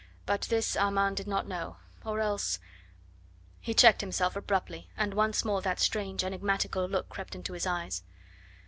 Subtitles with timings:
[0.25, 2.57] But this Armand did not know or else"
[3.61, 8.01] He checked himself abruptly, and once more that strange, enigmatical look crept into his eyes.